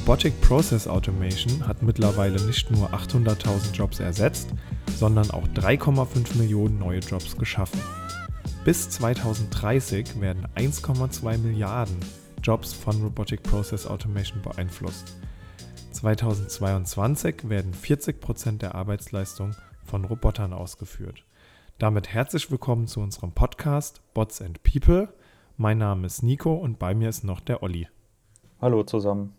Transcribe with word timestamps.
Robotic 0.00 0.40
Process 0.40 0.88
Automation 0.88 1.68
hat 1.68 1.82
mittlerweile 1.82 2.42
nicht 2.46 2.70
nur 2.70 2.88
800.000 2.94 3.74
Jobs 3.74 4.00
ersetzt, 4.00 4.48
sondern 4.96 5.30
auch 5.30 5.46
3,5 5.48 6.38
Millionen 6.38 6.78
neue 6.78 7.00
Jobs 7.00 7.36
geschaffen. 7.36 7.80
Bis 8.64 8.88
2030 8.88 10.18
werden 10.20 10.48
1,2 10.56 11.38
Milliarden 11.38 11.96
Jobs 12.42 12.72
von 12.72 13.00
Robotic 13.02 13.42
Process 13.42 13.86
Automation 13.86 14.40
beeinflusst. 14.40 15.18
2022 15.92 17.50
werden 17.50 17.74
40% 17.74 18.56
der 18.56 18.74
Arbeitsleistung 18.74 19.54
von 19.84 20.06
Robotern 20.06 20.54
ausgeführt. 20.54 21.24
Damit 21.78 22.08
herzlich 22.08 22.50
willkommen 22.50 22.86
zu 22.86 23.00
unserem 23.00 23.32
Podcast 23.32 24.00
Bots 24.14 24.40
and 24.40 24.62
People. 24.62 25.12
Mein 25.58 25.76
Name 25.76 26.06
ist 26.06 26.22
Nico 26.22 26.54
und 26.54 26.78
bei 26.78 26.94
mir 26.94 27.10
ist 27.10 27.22
noch 27.22 27.40
der 27.40 27.62
Olli. 27.62 27.86
Hallo 28.62 28.82
zusammen. 28.82 29.34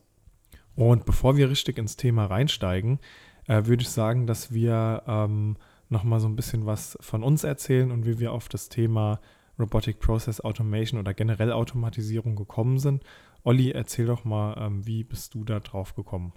Und 0.75 1.05
bevor 1.05 1.37
wir 1.37 1.49
richtig 1.49 1.77
ins 1.77 1.97
Thema 1.97 2.25
reinsteigen, 2.25 2.99
äh, 3.47 3.65
würde 3.65 3.83
ich 3.83 3.89
sagen, 3.89 4.27
dass 4.27 4.53
wir 4.53 5.03
ähm, 5.07 5.57
nochmal 5.89 6.19
so 6.19 6.27
ein 6.27 6.35
bisschen 6.35 6.65
was 6.65 6.97
von 7.01 7.23
uns 7.23 7.43
erzählen 7.43 7.91
und 7.91 8.05
wie 8.05 8.19
wir 8.19 8.31
auf 8.31 8.49
das 8.49 8.69
Thema 8.69 9.19
Robotic 9.59 9.99
Process 9.99 10.41
Automation 10.41 10.99
oder 10.99 11.13
generell 11.13 11.51
Automatisierung 11.51 12.35
gekommen 12.35 12.79
sind. 12.79 13.03
Olli, 13.43 13.71
erzähl 13.71 14.05
doch 14.05 14.23
mal, 14.23 14.55
ähm, 14.57 14.85
wie 14.87 15.03
bist 15.03 15.33
du 15.33 15.43
da 15.43 15.59
drauf 15.59 15.95
gekommen? 15.95 16.33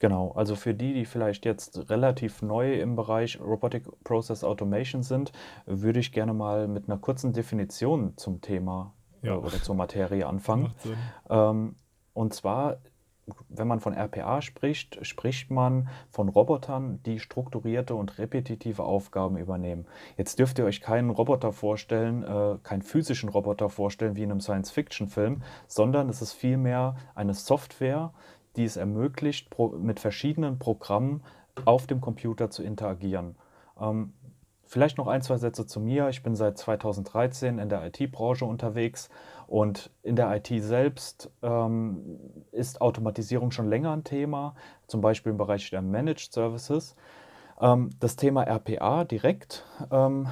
Genau, 0.00 0.30
also 0.32 0.54
für 0.54 0.74
die, 0.74 0.94
die 0.94 1.04
vielleicht 1.04 1.44
jetzt 1.44 1.90
relativ 1.90 2.40
neu 2.42 2.80
im 2.80 2.94
Bereich 2.94 3.40
Robotic 3.40 3.84
Process 4.04 4.44
Automation 4.44 5.02
sind, 5.02 5.32
würde 5.66 5.98
ich 5.98 6.12
gerne 6.12 6.34
mal 6.34 6.68
mit 6.68 6.88
einer 6.88 6.98
kurzen 6.98 7.32
Definition 7.32 8.16
zum 8.16 8.40
Thema 8.40 8.94
ja. 9.22 9.34
äh, 9.34 9.38
oder 9.38 9.60
zur 9.60 9.74
Materie 9.74 10.26
anfangen. 10.26 10.72
Ähm, 11.28 11.74
und 12.14 12.32
zwar 12.32 12.78
wenn 13.48 13.68
man 13.68 13.80
von 13.80 13.94
RPA 13.94 14.42
spricht, 14.42 14.98
spricht 15.06 15.50
man 15.50 15.88
von 16.10 16.28
Robotern, 16.28 17.00
die 17.04 17.18
strukturierte 17.18 17.94
und 17.94 18.18
repetitive 18.18 18.82
Aufgaben 18.82 19.36
übernehmen. 19.36 19.86
Jetzt 20.16 20.38
dürft 20.38 20.58
ihr 20.58 20.64
euch 20.64 20.80
keinen 20.80 21.10
Roboter 21.10 21.52
vorstellen, 21.52 22.22
äh, 22.22 22.58
keinen 22.62 22.82
physischen 22.82 23.28
Roboter 23.28 23.68
vorstellen 23.68 24.16
wie 24.16 24.22
in 24.22 24.30
einem 24.30 24.40
Science-Fiction-Film, 24.40 25.42
sondern 25.66 26.08
es 26.08 26.22
ist 26.22 26.32
vielmehr 26.32 26.96
eine 27.14 27.34
Software, 27.34 28.12
die 28.56 28.64
es 28.64 28.76
ermöglicht, 28.76 29.54
mit 29.78 30.00
verschiedenen 30.00 30.58
Programmen 30.58 31.22
auf 31.64 31.86
dem 31.86 32.00
Computer 32.00 32.50
zu 32.50 32.62
interagieren. 32.62 33.36
Ähm, 33.80 34.12
vielleicht 34.64 34.98
noch 34.98 35.06
ein, 35.06 35.22
zwei 35.22 35.38
Sätze 35.38 35.66
zu 35.66 35.80
mir. 35.80 36.08
Ich 36.08 36.22
bin 36.22 36.36
seit 36.36 36.58
2013 36.58 37.58
in 37.58 37.68
der 37.68 37.84
IT-Branche 37.86 38.44
unterwegs 38.44 39.08
und 39.48 39.90
in 40.02 40.14
der 40.14 40.30
IT 40.36 40.48
selbst 40.62 41.30
ähm, 41.42 42.20
ist 42.52 42.82
Automatisierung 42.82 43.50
schon 43.50 43.68
länger 43.68 43.92
ein 43.92 44.04
Thema, 44.04 44.54
zum 44.86 45.00
Beispiel 45.00 45.32
im 45.32 45.38
Bereich 45.38 45.70
der 45.70 45.80
Managed 45.80 46.32
Services. 46.32 46.94
Ähm, 47.58 47.88
das 47.98 48.16
Thema 48.16 48.42
RPA 48.42 49.04
direkt 49.04 49.64
ähm, 49.90 50.28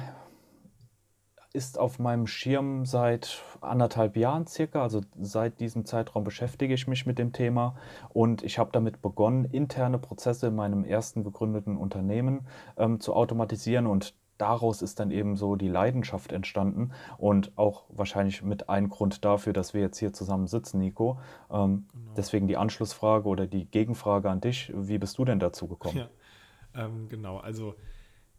ist 1.51 1.79
auf 1.79 1.97
meinem 1.97 2.27
Schirm 2.27 2.85
seit 2.85 3.41
anderthalb 3.59 4.17
Jahren 4.17 4.45
circa. 4.45 4.83
Also 4.83 5.01
seit 5.19 5.59
diesem 5.59 5.85
Zeitraum 5.85 6.23
beschäftige 6.23 6.75
ich 6.75 6.87
mich 6.87 7.07
mit 7.07 7.17
dem 7.17 7.33
Thema 7.33 7.75
und 8.09 8.43
ich 8.43 8.59
habe 8.59 8.69
damit 8.71 9.01
begonnen, 9.01 9.45
interne 9.45 9.97
Prozesse 9.97 10.47
in 10.47 10.55
meinem 10.55 10.85
ersten 10.85 11.23
gegründeten 11.23 11.75
Unternehmen 11.75 12.45
ähm, 12.77 12.99
zu 12.99 13.15
automatisieren 13.15 13.87
und 13.87 14.13
daraus 14.37 14.81
ist 14.81 14.99
dann 14.99 15.11
eben 15.11 15.35
so 15.35 15.55
die 15.55 15.67
Leidenschaft 15.67 16.31
entstanden 16.31 16.91
und 17.17 17.57
auch 17.57 17.85
wahrscheinlich 17.89 18.41
mit 18.43 18.69
ein 18.69 18.89
Grund 18.89 19.25
dafür, 19.25 19.53
dass 19.53 19.73
wir 19.73 19.81
jetzt 19.81 19.97
hier 19.97 20.13
zusammen 20.13 20.47
sitzen, 20.47 20.79
Nico. 20.79 21.19
Ähm, 21.51 21.85
genau. 21.91 22.13
Deswegen 22.15 22.47
die 22.47 22.57
Anschlussfrage 22.57 23.27
oder 23.27 23.47
die 23.47 23.65
Gegenfrage 23.65 24.29
an 24.29 24.41
dich. 24.41 24.71
Wie 24.75 24.97
bist 24.97 25.17
du 25.17 25.25
denn 25.25 25.39
dazu 25.39 25.67
gekommen? 25.67 25.97
Ja, 25.97 26.85
ähm, 26.85 27.07
genau. 27.09 27.37
Also 27.37 27.75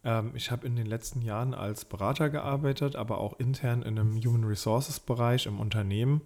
ähm, 0.05 0.33
ich 0.35 0.51
habe 0.51 0.67
in 0.67 0.77
den 0.77 0.87
letzten 0.87 1.23
Jahren 1.23 1.55
als 1.55 1.85
Berater 1.85 2.31
gearbeitet, 2.31 2.97
aber 2.97 3.19
auch 3.19 3.39
intern 3.39 3.83
in 3.83 3.99
einem 3.99 4.17
Human 4.17 4.45
Resources 4.45 5.01
Bereich 5.01 5.47
im 5.47 5.61
Unternehmen 5.61 6.23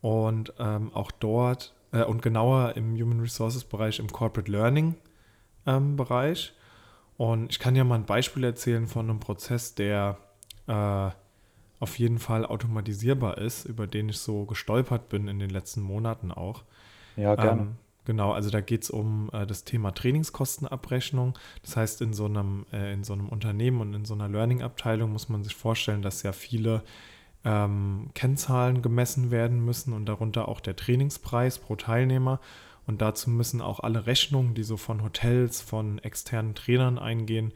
und 0.00 0.54
ähm, 0.58 0.92
auch 0.94 1.10
dort 1.10 1.74
äh, 1.92 2.04
und 2.04 2.22
genauer 2.22 2.76
im 2.76 2.94
Human 2.94 3.20
Resources 3.20 3.64
Bereich 3.64 3.98
im 3.98 4.08
Corporate 4.08 4.50
Learning 4.50 4.94
ähm, 5.66 5.96
Bereich. 5.96 6.54
Und 7.18 7.50
ich 7.50 7.58
kann 7.58 7.74
ja 7.74 7.84
mal 7.84 7.96
ein 7.96 8.06
Beispiel 8.06 8.44
erzählen 8.44 8.86
von 8.86 9.10
einem 9.10 9.18
Prozess, 9.18 9.74
der 9.74 10.18
äh, 10.68 11.10
auf 11.80 11.98
jeden 11.98 12.20
Fall 12.20 12.46
automatisierbar 12.46 13.38
ist, 13.38 13.64
über 13.64 13.88
den 13.88 14.08
ich 14.08 14.18
so 14.18 14.44
gestolpert 14.44 15.08
bin 15.08 15.26
in 15.26 15.40
den 15.40 15.50
letzten 15.50 15.82
Monaten 15.82 16.30
auch. 16.30 16.62
Ja, 17.16 17.34
gerne. 17.34 17.62
Ähm, 17.62 17.76
genau, 18.04 18.32
also 18.32 18.50
da 18.50 18.60
geht 18.60 18.84
es 18.84 18.90
um 18.90 19.30
äh, 19.32 19.46
das 19.46 19.64
Thema 19.64 19.90
Trainingskostenabrechnung. 19.92 21.36
Das 21.62 21.76
heißt, 21.76 22.02
in 22.02 22.12
so, 22.12 22.26
einem, 22.26 22.66
äh, 22.72 22.92
in 22.92 23.02
so 23.02 23.14
einem 23.14 23.28
Unternehmen 23.28 23.80
und 23.80 23.94
in 23.94 24.04
so 24.04 24.14
einer 24.14 24.28
Learning-Abteilung 24.28 25.10
muss 25.10 25.28
man 25.28 25.42
sich 25.42 25.56
vorstellen, 25.56 26.02
dass 26.02 26.22
ja 26.22 26.30
viele 26.30 26.84
ähm, 27.44 28.10
Kennzahlen 28.14 28.80
gemessen 28.80 29.32
werden 29.32 29.64
müssen 29.64 29.92
und 29.92 30.06
darunter 30.06 30.46
auch 30.46 30.60
der 30.60 30.76
Trainingspreis 30.76 31.58
pro 31.58 31.74
Teilnehmer. 31.74 32.38
Und 32.88 33.02
dazu 33.02 33.28
müssen 33.28 33.60
auch 33.60 33.80
alle 33.80 34.06
Rechnungen, 34.06 34.54
die 34.54 34.62
so 34.62 34.78
von 34.78 35.02
Hotels, 35.02 35.60
von 35.60 35.98
externen 35.98 36.54
Trainern 36.54 36.98
eingehen, 36.98 37.52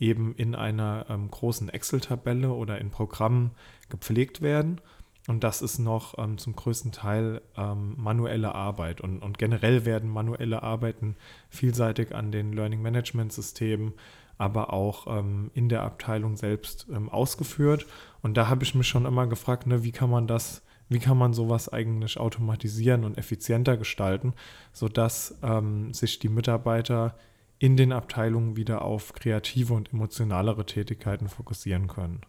eben 0.00 0.34
in 0.34 0.56
einer 0.56 1.06
ähm, 1.08 1.30
großen 1.30 1.68
Excel-Tabelle 1.68 2.50
oder 2.52 2.80
in 2.80 2.90
Programmen 2.90 3.52
gepflegt 3.90 4.42
werden. 4.42 4.80
Und 5.28 5.44
das 5.44 5.62
ist 5.62 5.78
noch 5.78 6.18
ähm, 6.18 6.36
zum 6.36 6.56
größten 6.56 6.90
Teil 6.90 7.42
ähm, 7.56 7.94
manuelle 7.96 8.56
Arbeit. 8.56 9.00
Und, 9.00 9.20
und, 9.20 9.38
generell 9.38 9.84
werden 9.84 10.10
manuelle 10.10 10.64
Arbeiten 10.64 11.14
vielseitig 11.48 12.12
an 12.12 12.32
den 12.32 12.52
Learning 12.52 12.82
Management 12.82 13.32
Systemen, 13.32 13.92
aber 14.36 14.72
auch 14.72 15.06
ähm, 15.06 15.52
in 15.54 15.68
der 15.68 15.84
Abteilung 15.84 16.34
selbst 16.34 16.88
ähm, 16.92 17.08
ausgeführt. 17.08 17.86
Und 18.20 18.36
da 18.36 18.48
habe 18.48 18.64
ich 18.64 18.74
mich 18.74 18.88
schon 18.88 19.06
immer 19.06 19.28
gefragt, 19.28 19.68
ne, 19.68 19.84
wie 19.84 19.92
kann 19.92 20.10
man 20.10 20.26
das 20.26 20.62
wie 20.92 20.98
kann 20.98 21.18
man 21.18 21.32
sowas 21.32 21.68
eigentlich 21.72 22.18
automatisieren 22.18 23.04
und 23.04 23.18
effizienter 23.18 23.76
gestalten, 23.76 24.34
sodass 24.72 25.38
ähm, 25.42 25.92
sich 25.92 26.18
die 26.18 26.28
Mitarbeiter 26.28 27.14
in 27.58 27.76
den 27.76 27.92
Abteilungen 27.92 28.56
wieder 28.56 28.82
auf 28.82 29.12
kreative 29.12 29.74
und 29.74 29.92
emotionalere 29.92 30.66
Tätigkeiten 30.66 31.28
fokussieren 31.28 31.86
können. 31.86 32.20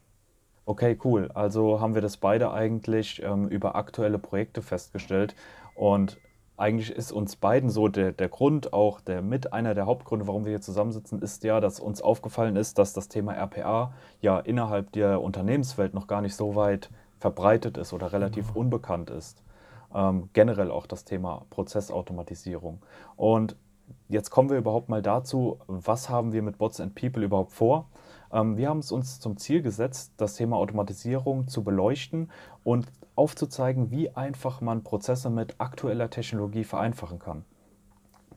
Okay, 0.65 0.97
cool. 1.03 1.29
Also 1.33 1.81
haben 1.81 1.95
wir 1.95 2.01
das 2.01 2.17
beide 2.17 2.53
eigentlich 2.53 3.21
ähm, 3.23 3.47
über 3.47 3.75
aktuelle 3.75 4.19
Projekte 4.19 4.61
festgestellt 4.61 5.35
und 5.75 6.19
eigentlich 6.55 6.91
ist 6.91 7.11
uns 7.11 7.35
beiden 7.35 7.69
so 7.69 7.87
der, 7.87 8.11
der 8.11 8.29
Grund, 8.29 8.73
auch 8.73 9.01
der 9.01 9.21
mit 9.21 9.53
einer 9.53 9.73
der 9.73 9.85
Hauptgründe, 9.85 10.27
warum 10.27 10.45
wir 10.45 10.51
hier 10.51 10.61
zusammensitzen, 10.61 11.19
ist 11.21 11.43
ja, 11.43 11.59
dass 11.59 11.79
uns 11.79 12.01
aufgefallen 12.01 12.55
ist, 12.55 12.77
dass 12.77 12.93
das 12.93 13.07
Thema 13.07 13.33
RPA 13.33 13.93
ja 14.21 14.39
innerhalb 14.39 14.91
der 14.91 15.21
Unternehmenswelt 15.21 15.93
noch 15.93 16.07
gar 16.07 16.21
nicht 16.21 16.35
so 16.35 16.55
weit 16.55 16.91
verbreitet 17.23 17.77
ist 17.77 17.93
oder 17.93 18.11
relativ 18.11 18.47
genau. 18.47 18.59
unbekannt 18.59 19.09
ist. 19.09 19.43
Ähm, 19.95 20.29
generell 20.33 20.69
auch 20.69 20.85
das 20.85 21.05
Thema 21.05 21.45
Prozessautomatisierung. 21.51 22.81
Und 23.15 23.55
jetzt 24.09 24.29
kommen 24.29 24.49
wir 24.49 24.57
überhaupt 24.57 24.89
mal 24.89 25.01
dazu, 25.01 25.57
was 25.67 26.09
haben 26.09 26.33
wir 26.33 26.41
mit 26.41 26.57
Bots 26.57 26.81
and 26.81 26.95
People 26.95 27.23
überhaupt 27.23 27.53
vor? 27.53 27.87
Ähm, 28.33 28.57
wir 28.57 28.67
haben 28.67 28.79
es 28.79 28.91
uns 28.91 29.21
zum 29.21 29.37
Ziel 29.37 29.61
gesetzt, 29.61 30.11
das 30.17 30.33
Thema 30.33 30.57
Automatisierung 30.57 31.47
zu 31.47 31.63
beleuchten 31.63 32.29
und 32.65 32.87
aufzuzeigen, 33.15 33.89
wie 33.89 34.09
einfach 34.09 34.59
man 34.59 34.83
Prozesse 34.83 35.29
mit 35.29 35.55
aktueller 35.61 36.09
Technologie 36.09 36.65
vereinfachen 36.65 37.19
kann. 37.19 37.45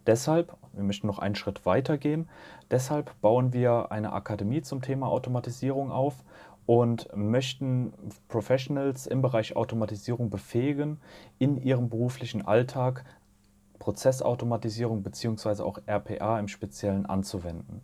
Deshalb, 0.07 0.57
wir 0.75 0.85
möchten 0.85 1.09
noch 1.09 1.19
einen 1.19 1.35
Schritt 1.35 1.67
weiter 1.67 1.99
gehen, 1.99 2.29
deshalb 2.71 3.21
bauen 3.21 3.53
wir 3.53 3.91
eine 3.91 4.13
Akademie 4.13 4.63
zum 4.63 4.81
Thema 4.81 5.09
Automatisierung 5.09 5.91
auf 5.91 6.23
und 6.67 7.09
möchten 7.17 7.93
Professionals 8.29 9.07
im 9.07 9.23
Bereich 9.23 9.57
Automatisierung 9.57 10.31
befähigen, 10.31 10.99
in 11.39 11.57
ihrem 11.57 11.89
beruflichen 11.89 12.43
Alltag 12.43 13.05
Prozessautomatisierung 13.79 15.03
bzw. 15.03 15.63
auch 15.63 15.79
RPA 15.87 16.39
im 16.41 16.49
Speziellen 16.49 17.07
anzuwenden. 17.07 17.83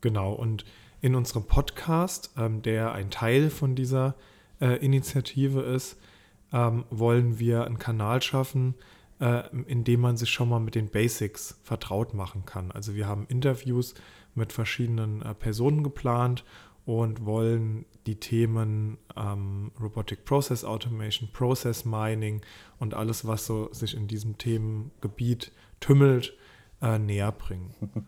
Genau, 0.00 0.32
und 0.32 0.64
in 1.00 1.14
unserem 1.14 1.44
Podcast, 1.44 2.32
ähm, 2.38 2.62
der 2.62 2.92
ein 2.92 3.10
Teil 3.10 3.50
von 3.50 3.74
dieser 3.74 4.14
äh, 4.60 4.76
Initiative 4.84 5.60
ist, 5.60 5.98
ähm, 6.52 6.84
wollen 6.90 7.38
wir 7.38 7.64
einen 7.64 7.78
Kanal 7.78 8.22
schaffen, 8.22 8.74
äh, 9.20 9.42
in 9.66 9.84
dem 9.84 10.00
man 10.00 10.16
sich 10.16 10.30
schon 10.30 10.48
mal 10.48 10.60
mit 10.60 10.74
den 10.74 10.88
Basics 10.88 11.58
vertraut 11.62 12.14
machen 12.14 12.44
kann. 12.44 12.70
Also 12.70 12.94
wir 12.94 13.06
haben 13.06 13.26
Interviews 13.28 13.94
mit 14.34 14.52
verschiedenen 14.52 15.22
äh, 15.22 15.34
Personen 15.34 15.82
geplant 15.82 16.44
und 16.90 17.24
wollen 17.24 17.84
die 18.06 18.16
Themen 18.16 18.98
ähm, 19.16 19.70
Robotic 19.80 20.24
Process 20.24 20.64
Automation, 20.64 21.28
Process 21.32 21.84
Mining 21.84 22.40
und 22.80 22.94
alles, 22.94 23.24
was 23.24 23.46
so 23.46 23.72
sich 23.72 23.96
in 23.96 24.08
diesem 24.08 24.38
Themengebiet 24.38 25.52
tümmelt, 25.78 26.36
äh, 26.82 26.98
näher 26.98 27.30
bringen. 27.30 27.72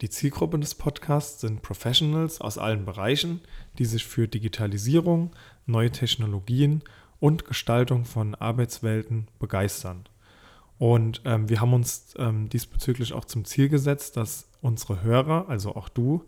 Die 0.00 0.10
Zielgruppe 0.10 0.60
des 0.60 0.76
Podcasts 0.76 1.40
sind 1.40 1.62
Professionals 1.62 2.40
aus 2.40 2.56
allen 2.56 2.84
Bereichen, 2.84 3.40
die 3.78 3.84
sich 3.84 4.04
für 4.04 4.28
Digitalisierung, 4.28 5.32
neue 5.66 5.90
Technologien 5.90 6.84
und 7.18 7.46
Gestaltung 7.46 8.04
von 8.04 8.36
Arbeitswelten 8.36 9.26
begeistern. 9.40 10.04
Und 10.78 11.20
ähm, 11.24 11.48
wir 11.48 11.60
haben 11.60 11.74
uns 11.74 12.14
ähm, 12.16 12.48
diesbezüglich 12.48 13.12
auch 13.12 13.24
zum 13.24 13.44
Ziel 13.44 13.68
gesetzt, 13.68 14.16
dass 14.16 14.48
unsere 14.60 15.02
Hörer, 15.02 15.48
also 15.48 15.74
auch 15.74 15.88
du, 15.88 16.24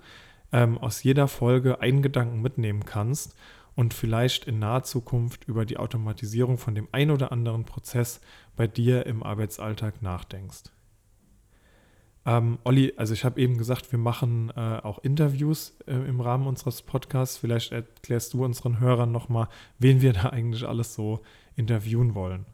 ähm, 0.55 0.79
aus 0.79 1.03
jeder 1.03 1.27
Folge 1.27 1.81
einen 1.81 2.01
Gedanken 2.01 2.41
mitnehmen 2.41 2.85
kannst 2.85 3.35
und 3.75 3.93
vielleicht 3.93 4.47
in 4.47 4.61
naher 4.61 4.85
Zukunft 4.85 5.49
über 5.49 5.67
die 5.67 5.79
Automatisierung 5.79 6.59
von 6.59 6.77
dem 6.77 6.87
ein 6.93 7.11
oder 7.11 7.33
anderen 7.33 7.65
Prozess 7.65 8.21
bei 8.55 8.69
dir 8.69 9.05
im 9.05 9.25
Arbeitsalltag 9.25 10.01
nachdenkst. 10.01 10.71
Ähm, 12.25 12.59
Olli, 12.63 12.95
also 12.97 13.13
ich 13.15 13.25
habe 13.25 13.41
eben 13.41 13.59
gesagt, 13.59 13.91
wir 13.91 13.99
machen 13.99 14.51
äh, 14.57 14.61
auch 14.61 15.01
Interviews 15.01 15.77
äh, 15.87 15.95
im 15.95 16.21
Rahmen 16.21 16.47
unseres 16.47 16.83
Podcasts. 16.83 17.37
Vielleicht 17.37 17.73
erklärst 17.73 18.33
du 18.33 18.45
unseren 18.45 18.79
Hörern 18.79 19.11
nochmal, 19.11 19.49
wen 19.81 20.01
wir 20.03 20.13
da 20.13 20.31
eigentlich 20.31 20.67
alles 20.67 20.95
so 20.95 21.21
interviewen 21.57 22.15
wollen. 22.15 22.47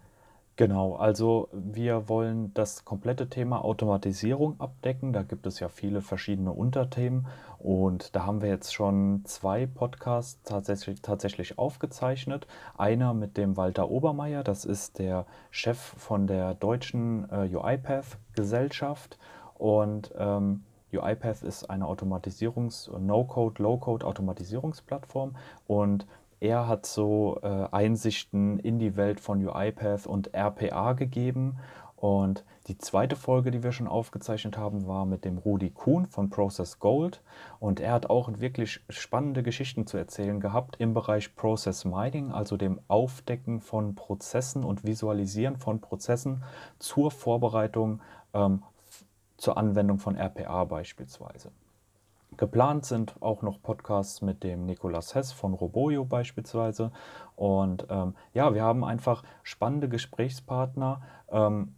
Genau, 0.60 0.94
also 0.96 1.48
wir 1.54 2.10
wollen 2.10 2.52
das 2.52 2.84
komplette 2.84 3.30
Thema 3.30 3.64
Automatisierung 3.64 4.60
abdecken. 4.60 5.14
Da 5.14 5.22
gibt 5.22 5.46
es 5.46 5.58
ja 5.58 5.70
viele 5.70 6.02
verschiedene 6.02 6.52
Unterthemen 6.52 7.28
und 7.58 8.14
da 8.14 8.26
haben 8.26 8.42
wir 8.42 8.50
jetzt 8.50 8.74
schon 8.74 9.22
zwei 9.24 9.64
Podcasts 9.64 10.42
tatsächlich, 10.42 11.00
tatsächlich 11.00 11.58
aufgezeichnet. 11.58 12.46
Einer 12.76 13.14
mit 13.14 13.38
dem 13.38 13.56
Walter 13.56 13.90
Obermeier, 13.90 14.44
das 14.44 14.66
ist 14.66 14.98
der 14.98 15.24
Chef 15.50 15.78
von 15.78 16.26
der 16.26 16.52
deutschen 16.52 17.26
äh, 17.30 17.48
UiPath-Gesellschaft 17.56 19.18
und 19.56 20.12
ähm, 20.18 20.64
UiPath 20.92 21.42
ist 21.42 21.70
eine 21.70 21.86
Automatisierungs-, 21.86 22.90
No-Code, 22.98 23.62
Low-Code-Automatisierungsplattform 23.62 25.36
und 25.66 26.06
er 26.40 26.66
hat 26.66 26.86
so 26.86 27.38
äh, 27.42 27.68
Einsichten 27.70 28.58
in 28.58 28.78
die 28.78 28.96
Welt 28.96 29.20
von 29.20 29.46
UiPath 29.46 30.06
und 30.06 30.34
RPA 30.34 30.94
gegeben. 30.94 31.58
Und 31.96 32.46
die 32.66 32.78
zweite 32.78 33.14
Folge, 33.14 33.50
die 33.50 33.62
wir 33.62 33.72
schon 33.72 33.86
aufgezeichnet 33.86 34.56
haben, 34.56 34.86
war 34.86 35.04
mit 35.04 35.26
dem 35.26 35.36
Rudi 35.36 35.68
Kuhn 35.68 36.06
von 36.06 36.30
Process 36.30 36.78
Gold. 36.78 37.20
Und 37.58 37.78
er 37.78 37.92
hat 37.92 38.08
auch 38.08 38.30
wirklich 38.38 38.80
spannende 38.88 39.42
Geschichten 39.42 39.86
zu 39.86 39.98
erzählen 39.98 40.40
gehabt 40.40 40.76
im 40.78 40.94
Bereich 40.94 41.36
Process 41.36 41.84
Mining, 41.84 42.32
also 42.32 42.56
dem 42.56 42.80
Aufdecken 42.88 43.60
von 43.60 43.94
Prozessen 43.94 44.64
und 44.64 44.84
Visualisieren 44.84 45.58
von 45.58 45.82
Prozessen 45.82 46.42
zur 46.78 47.10
Vorbereitung 47.10 48.00
ähm, 48.32 48.62
zur 49.36 49.58
Anwendung 49.58 49.98
von 49.98 50.16
RPA 50.16 50.64
beispielsweise. 50.64 51.50
Geplant 52.40 52.86
sind 52.86 53.16
auch 53.20 53.42
noch 53.42 53.60
Podcasts 53.60 54.22
mit 54.22 54.42
dem 54.44 54.64
Nikolas 54.64 55.14
Hess 55.14 55.30
von 55.30 55.52
Roboyo 55.52 56.06
beispielsweise. 56.06 56.90
Und 57.36 57.86
ähm, 57.90 58.14
ja, 58.32 58.54
wir 58.54 58.62
haben 58.62 58.82
einfach 58.82 59.24
spannende 59.42 59.90
Gesprächspartner, 59.90 61.02
ähm, 61.30 61.74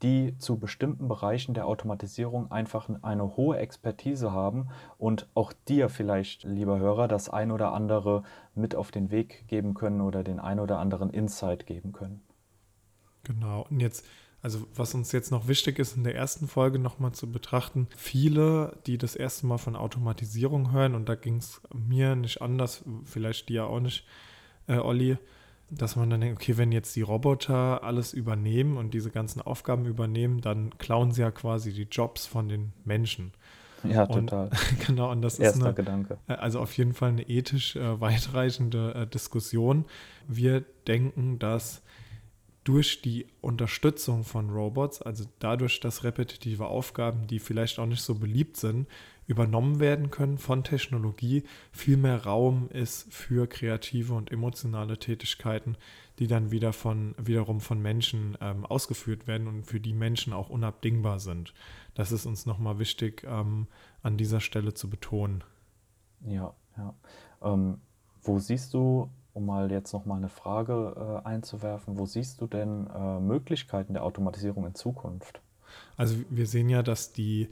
die 0.00 0.38
zu 0.38 0.58
bestimmten 0.58 1.06
Bereichen 1.06 1.52
der 1.52 1.66
Automatisierung 1.66 2.50
einfach 2.50 2.88
eine 3.02 3.36
hohe 3.36 3.58
Expertise 3.58 4.32
haben 4.32 4.70
und 4.96 5.28
auch 5.34 5.52
dir 5.68 5.90
vielleicht, 5.90 6.44
lieber 6.44 6.78
Hörer, 6.78 7.06
das 7.06 7.28
ein 7.28 7.50
oder 7.50 7.74
andere 7.74 8.22
mit 8.54 8.74
auf 8.74 8.90
den 8.92 9.10
Weg 9.10 9.48
geben 9.48 9.74
können 9.74 10.00
oder 10.00 10.24
den 10.24 10.40
ein 10.40 10.60
oder 10.60 10.78
anderen 10.78 11.10
Insight 11.10 11.66
geben 11.66 11.92
können. 11.92 12.22
Genau. 13.24 13.66
Und 13.68 13.80
jetzt 13.80 14.06
also 14.42 14.66
was 14.74 14.94
uns 14.94 15.12
jetzt 15.12 15.30
noch 15.30 15.48
wichtig 15.48 15.78
ist, 15.78 15.96
in 15.96 16.04
der 16.04 16.14
ersten 16.14 16.48
Folge 16.48 16.78
nochmal 16.78 17.12
zu 17.12 17.30
betrachten, 17.30 17.88
viele, 17.96 18.76
die 18.86 18.96
das 18.96 19.14
erste 19.14 19.46
Mal 19.46 19.58
von 19.58 19.76
Automatisierung 19.76 20.72
hören, 20.72 20.94
und 20.94 21.08
da 21.08 21.14
ging 21.14 21.36
es 21.36 21.60
mir 21.74 22.16
nicht 22.16 22.40
anders, 22.40 22.82
vielleicht 23.04 23.48
dir 23.48 23.66
auch 23.66 23.80
nicht, 23.80 24.06
äh, 24.66 24.78
Olli, 24.78 25.18
dass 25.70 25.94
man 25.94 26.10
dann 26.10 26.20
denkt, 26.20 26.40
okay, 26.40 26.56
wenn 26.56 26.72
jetzt 26.72 26.96
die 26.96 27.02
Roboter 27.02 27.84
alles 27.84 28.12
übernehmen 28.12 28.76
und 28.76 28.92
diese 28.92 29.10
ganzen 29.10 29.40
Aufgaben 29.40 29.86
übernehmen, 29.86 30.40
dann 30.40 30.76
klauen 30.78 31.12
sie 31.12 31.20
ja 31.20 31.30
quasi 31.30 31.72
die 31.72 31.86
Jobs 31.90 32.26
von 32.26 32.48
den 32.48 32.72
Menschen. 32.84 33.32
Ja, 33.84 34.06
total. 34.06 34.48
Und, 34.48 34.52
genau, 34.86 35.10
und 35.10 35.22
das 35.22 35.38
Erster 35.38 35.58
ist 35.58 35.64
eine, 35.64 35.74
Gedanke. 35.74 36.18
Äh, 36.28 36.34
also 36.34 36.60
auf 36.60 36.76
jeden 36.76 36.92
Fall 36.92 37.10
eine 37.10 37.22
ethisch 37.28 37.76
äh, 37.76 38.00
weitreichende 38.00 38.94
äh, 38.94 39.06
Diskussion. 39.06 39.84
Wir 40.26 40.64
denken, 40.86 41.38
dass 41.38 41.82
durch 42.70 43.02
die 43.02 43.26
Unterstützung 43.40 44.22
von 44.22 44.48
Robots, 44.48 45.02
also 45.02 45.24
dadurch, 45.40 45.80
dass 45.80 46.04
repetitive 46.04 46.66
Aufgaben, 46.66 47.26
die 47.26 47.40
vielleicht 47.40 47.80
auch 47.80 47.86
nicht 47.86 48.00
so 48.00 48.14
beliebt 48.14 48.56
sind, 48.56 48.86
übernommen 49.26 49.80
werden 49.80 50.12
können 50.12 50.38
von 50.38 50.62
Technologie, 50.62 51.42
viel 51.72 51.96
mehr 51.96 52.22
Raum 52.24 52.68
ist 52.68 53.12
für 53.12 53.48
kreative 53.48 54.14
und 54.14 54.30
emotionale 54.30 54.98
Tätigkeiten, 54.98 55.76
die 56.20 56.28
dann 56.28 56.52
wieder 56.52 56.72
von, 56.72 57.16
wiederum 57.18 57.60
von 57.60 57.82
Menschen 57.82 58.38
ähm, 58.40 58.64
ausgeführt 58.64 59.26
werden 59.26 59.48
und 59.48 59.64
für 59.64 59.80
die 59.80 59.92
Menschen 59.92 60.32
auch 60.32 60.48
unabdingbar 60.48 61.18
sind. 61.18 61.52
Das 61.94 62.12
ist 62.12 62.24
uns 62.24 62.46
nochmal 62.46 62.78
wichtig 62.78 63.24
ähm, 63.26 63.66
an 64.00 64.16
dieser 64.16 64.40
Stelle 64.40 64.74
zu 64.74 64.88
betonen. 64.88 65.42
Ja, 66.24 66.54
ja. 66.76 66.94
Ähm, 67.42 67.80
wo 68.22 68.38
siehst 68.38 68.74
du 68.74 69.10
um 69.32 69.46
mal 69.46 69.70
jetzt 69.70 69.92
noch 69.92 70.06
mal 70.06 70.16
eine 70.16 70.28
Frage 70.28 71.22
äh, 71.24 71.26
einzuwerfen, 71.26 71.98
wo 71.98 72.06
siehst 72.06 72.40
du 72.40 72.46
denn 72.46 72.88
äh, 72.88 73.20
Möglichkeiten 73.20 73.94
der 73.94 74.04
Automatisierung 74.04 74.66
in 74.66 74.74
Zukunft? 74.74 75.40
Also 75.96 76.16
wir 76.30 76.46
sehen 76.46 76.68
ja, 76.68 76.82
dass 76.82 77.12
die 77.12 77.48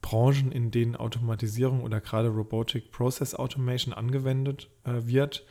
Branchen, 0.00 0.50
in 0.50 0.70
denen 0.70 0.96
Automatisierung 0.96 1.82
oder 1.82 2.00
gerade 2.00 2.28
Robotic 2.28 2.90
Process 2.90 3.34
Automation 3.34 3.92
angewendet 3.94 4.70
äh, 4.84 5.06
wird, 5.06 5.44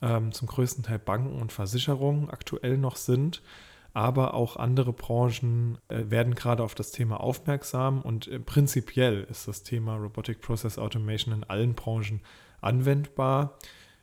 ähm, 0.00 0.32
zum 0.32 0.48
größten 0.48 0.84
Teil 0.84 0.98
Banken 0.98 1.40
und 1.40 1.52
Versicherungen 1.52 2.30
aktuell 2.30 2.78
noch 2.78 2.96
sind. 2.96 3.42
Aber 3.94 4.34
auch 4.34 4.56
andere 4.56 4.92
Branchen 4.92 5.78
äh, 5.88 6.04
werden 6.08 6.34
gerade 6.34 6.62
auf 6.62 6.74
das 6.74 6.92
Thema 6.92 7.20
aufmerksam 7.20 8.02
und 8.02 8.28
äh, 8.28 8.38
prinzipiell 8.38 9.26
ist 9.28 9.48
das 9.48 9.62
Thema 9.64 9.96
Robotic 9.96 10.40
Process 10.40 10.78
Automation 10.78 11.34
in 11.34 11.44
allen 11.44 11.74
Branchen 11.74 12.20
anwendbar. 12.60 13.58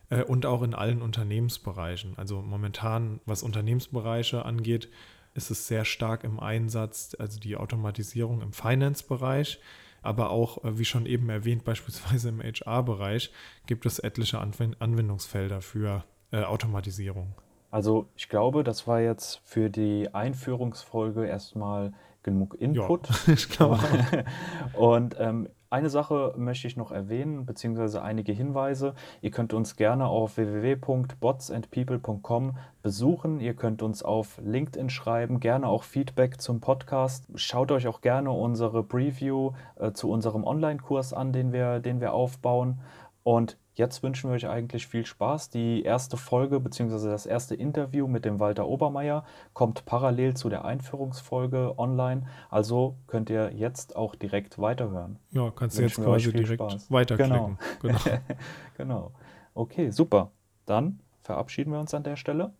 Äh, 0.10 0.24
und 0.24 0.46
auch 0.46 0.62
in 0.62 0.74
allen 0.74 1.02
Unternehmensbereichen. 1.02 2.14
Also 2.18 2.42
momentan, 2.42 3.20
was 3.26 3.44
Unternehmensbereiche 3.44 4.46
angeht, 4.46 4.90
ist 5.34 5.52
es 5.52 5.68
sehr 5.68 5.86
stark 5.86 6.24
im 6.24 6.40
Einsatz, 6.40 7.16
also 7.20 7.40
die 7.40 7.58
Automatisierung 7.58 8.42
im 8.42 8.54
Finance-Bereich. 8.54 9.60
Aber 10.02 10.30
auch, 10.30 10.64
äh, 10.64 10.78
wie 10.78 10.86
schon 10.86 11.06
eben 11.06 11.30
erwähnt, 11.30 11.64
beispielsweise 11.66 12.30
im 12.30 12.42
HR-Bereich 12.42 13.32
gibt 13.66 13.86
es 13.86 14.00
etliche 14.00 14.40
Anwendungsfelder 14.40 15.62
für 15.62 16.04
äh, 16.32 16.44
Automatisierung. 16.44 17.34
Also 17.72 18.08
ich 18.16 18.30
glaube, 18.30 18.64
das 18.64 18.88
war 18.88 19.02
jetzt 19.02 19.42
für 19.44 19.70
die 19.70 20.14
Einführungsfolge 20.14 21.26
erstmal 21.26 21.94
genug 22.24 22.56
Input. 22.56 23.10
Ja, 23.10 23.16
ich 23.34 23.50
glaube. 23.50 23.80
Und 24.74 25.16
ähm, 25.20 25.50
eine 25.70 25.90
Sache 25.90 26.34
möchte 26.38 26.68
ich 26.68 26.78
noch 26.78 26.92
erwähnen, 26.92 27.46
beziehungsweise 27.46 28.02
einige 28.02 28.32
Hinweise. 28.32 28.94
Ihr 29.22 29.32
könnt 29.32 29.54
uns 29.54 29.76
gerne 29.76 30.08
auf 30.08 30.38
www.botsandpeople.com 30.38 32.58
besuchen. 32.82 33.40
Ihr 33.40 33.56
könnt 33.56 33.82
uns 33.82 34.04
auf 34.04 34.40
LinkedIn 34.44 34.90
schreiben, 34.90 35.40
gerne 35.40 35.68
auch 35.68 35.84
Feedback 35.84 36.40
zum 36.40 36.62
Podcast. 36.62 37.26
Schaut 37.34 37.72
euch 37.72 37.88
auch 37.88 38.02
gerne 38.02 38.32
unsere 38.32 38.84
Preview 38.84 39.54
äh, 39.78 39.92
zu 39.92 40.12
unserem 40.12 40.44
Online-Kurs 40.44 41.14
an, 41.14 41.34
den 41.34 41.52
wir, 41.52 41.80
den 41.80 42.00
wir 42.00 42.14
aufbauen. 42.14 42.80
Und 43.26 43.58
Jetzt 43.76 44.04
wünschen 44.04 44.30
wir 44.30 44.36
euch 44.36 44.48
eigentlich 44.48 44.88
viel 44.88 45.06
Spaß. 45.06 45.50
Die 45.50 45.84
erste 45.84 46.16
Folge 46.16 46.62
bzw. 46.62 47.10
das 47.10 47.26
erste 47.26 47.56
Interview 47.56 48.08
mit 48.08 48.24
dem 48.24 48.40
Walter 48.40 48.68
Obermeier 48.68 49.26
kommt 49.54 49.86
parallel 49.86 50.36
zu 50.36 50.48
der 50.48 50.64
Einführungsfolge 50.64 51.78
online. 51.78 52.26
Also 52.50 52.96
könnt 53.08 53.30
ihr 53.30 53.52
jetzt 53.54 53.98
auch 53.98 54.16
direkt 54.16 54.60
weiterhören. 54.60 55.20
Ja, 55.32 55.52
kannst 55.52 55.78
du 55.78 55.82
jetzt 55.82 56.02
quasi 56.02 56.32
direkt 56.32 56.62
Spaß. 56.62 56.90
weiterklicken. 56.90 57.58
Genau. 57.82 57.98
Genau. 57.98 58.18
genau. 58.78 59.12
Okay, 59.54 59.90
super. 59.90 60.32
Dann 60.66 61.02
verabschieden 61.22 61.74
wir 61.74 61.80
uns 61.80 61.94
an 61.94 62.04
der 62.04 62.16
Stelle. 62.16 62.54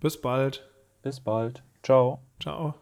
Bis 0.00 0.20
bald. 0.20 0.68
Bis 1.00 1.18
bald. 1.18 1.62
Ciao. 1.82 2.20
Ciao. 2.40 2.74